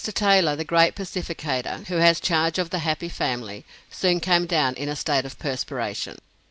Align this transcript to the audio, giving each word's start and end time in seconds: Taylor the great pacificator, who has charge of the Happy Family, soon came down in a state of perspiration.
Taylor 0.03 0.55
the 0.55 0.63
great 0.63 0.95
pacificator, 0.95 1.85
who 1.85 1.97
has 1.97 2.19
charge 2.19 2.57
of 2.57 2.71
the 2.71 2.79
Happy 2.79 3.07
Family, 3.07 3.63
soon 3.91 4.19
came 4.19 4.47
down 4.47 4.73
in 4.73 4.89
a 4.89 4.95
state 4.95 5.25
of 5.25 5.37
perspiration. 5.37 6.17